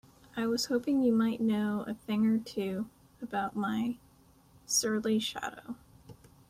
I 0.35 0.47
was 0.47 0.65
hoping 0.65 1.03
you 1.03 1.13
might 1.13 1.39
know 1.41 1.85
a 1.87 1.93
thing 1.93 2.25
or 2.25 2.39
two 2.39 2.89
about 3.21 3.55
my 3.55 3.99
surly 4.65 5.19
shadow? 5.19 5.75